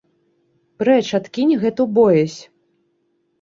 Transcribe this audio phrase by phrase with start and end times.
[0.79, 2.39] Прэч адкінь гэту боязь!